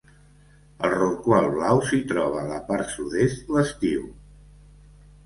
[0.85, 4.09] El rorqual blau s'hi troba a la part sud-est l'estiu.